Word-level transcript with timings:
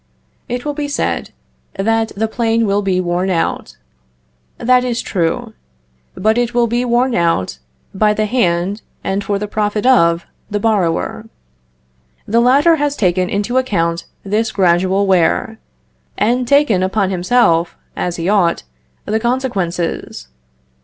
It 0.49 0.65
will 0.65 0.73
be 0.73 0.87
said, 0.87 1.29
that 1.77 2.11
the 2.17 2.27
plane 2.27 2.65
will 2.65 2.81
be 2.81 2.99
worn 2.99 3.29
out. 3.29 3.77
That 4.57 4.83
is 4.83 4.99
true; 4.99 5.53
but 6.15 6.39
it 6.39 6.55
will 6.55 6.65
be 6.65 6.83
worn 6.83 7.13
out 7.13 7.59
by 7.93 8.15
the 8.15 8.25
hand 8.25 8.81
and 9.03 9.23
for 9.23 9.37
the 9.37 9.47
profit 9.47 9.85
of 9.85 10.25
the 10.49 10.59
borrower. 10.59 11.27
The 12.25 12.39
latter 12.41 12.77
has 12.77 12.95
taken 12.95 13.29
into 13.29 13.59
account 13.59 14.05
this 14.23 14.51
gradual 14.51 15.05
wear, 15.05 15.59
and 16.17 16.47
taken 16.47 16.81
upon 16.81 17.11
himself, 17.11 17.77
as 17.95 18.15
he 18.15 18.27
ought, 18.27 18.63
the 19.05 19.19
consequences. 19.19 20.29